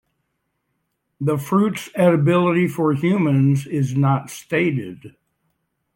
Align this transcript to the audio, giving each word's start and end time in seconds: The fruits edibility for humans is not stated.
The 1.19 1.37
fruits 1.37 1.89
edibility 1.89 2.67
for 2.67 2.91
humans 2.95 3.67
is 3.67 3.95
not 3.95 4.31
stated. 4.31 5.15